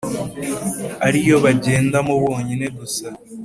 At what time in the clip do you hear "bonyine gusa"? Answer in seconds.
2.23-3.05